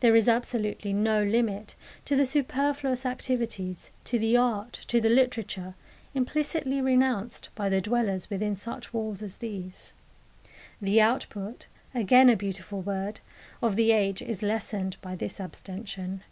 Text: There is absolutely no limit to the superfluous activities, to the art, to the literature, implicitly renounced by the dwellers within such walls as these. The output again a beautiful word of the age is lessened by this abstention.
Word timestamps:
There 0.00 0.16
is 0.16 0.26
absolutely 0.26 0.94
no 0.94 1.22
limit 1.22 1.74
to 2.06 2.16
the 2.16 2.24
superfluous 2.24 3.04
activities, 3.04 3.90
to 4.04 4.18
the 4.18 4.34
art, 4.34 4.72
to 4.88 5.02
the 5.02 5.10
literature, 5.10 5.74
implicitly 6.14 6.80
renounced 6.80 7.50
by 7.54 7.68
the 7.68 7.82
dwellers 7.82 8.30
within 8.30 8.56
such 8.56 8.94
walls 8.94 9.20
as 9.20 9.36
these. 9.36 9.92
The 10.80 11.02
output 11.02 11.66
again 11.94 12.30
a 12.30 12.36
beautiful 12.36 12.80
word 12.80 13.20
of 13.60 13.76
the 13.76 13.92
age 13.92 14.22
is 14.22 14.42
lessened 14.42 14.96
by 15.02 15.14
this 15.14 15.38
abstention. 15.38 16.22